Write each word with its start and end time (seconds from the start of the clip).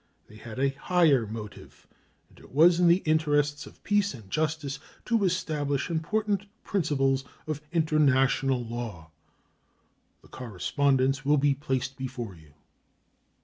They 0.25 0.37
had 0.37 0.57
a 0.59 0.69
higher 0.69 1.27
motive, 1.27 1.85
and 2.27 2.39
it 2.39 2.51
was 2.51 2.79
in 2.79 2.87
the 2.87 3.03
interests 3.05 3.67
of 3.67 3.83
peace 3.83 4.15
and 4.15 4.31
justice 4.31 4.79
to 5.05 5.23
establish 5.25 5.91
important 5.91 6.47
principles 6.63 7.23
of 7.45 7.61
international 7.71 8.65
law. 8.65 9.11
The 10.23 10.27
correspondence 10.27 11.23
will 11.23 11.37
be 11.37 11.53
placed 11.53 11.97
before 11.97 12.33
you. 12.33 12.55